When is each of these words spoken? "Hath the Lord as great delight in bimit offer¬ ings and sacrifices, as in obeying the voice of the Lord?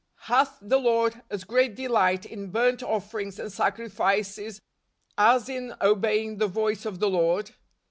"Hath 0.31 0.57
the 0.59 0.79
Lord 0.79 1.21
as 1.29 1.43
great 1.43 1.75
delight 1.75 2.25
in 2.25 2.51
bimit 2.51 2.79
offer¬ 2.79 3.21
ings 3.21 3.37
and 3.37 3.51
sacrifices, 3.53 4.59
as 5.15 5.47
in 5.47 5.75
obeying 5.79 6.37
the 6.37 6.47
voice 6.47 6.87
of 6.87 6.97
the 6.99 7.07
Lord? 7.07 7.51